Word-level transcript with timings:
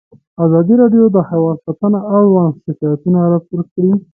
ازادي 0.45 0.73
راډیو 0.81 1.05
د 1.15 1.17
حیوان 1.29 1.55
ساتنه 1.65 1.99
اړوند 2.15 2.53
شکایتونه 2.63 3.19
راپور 3.31 3.61
کړي. 3.73 3.91